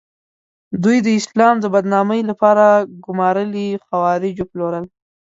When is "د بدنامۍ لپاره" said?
1.61-2.65